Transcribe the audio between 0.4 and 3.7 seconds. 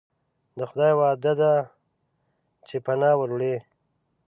د خدای وعده ده چې پناه وروړي.